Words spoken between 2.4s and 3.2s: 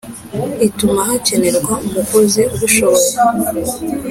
ubishoboye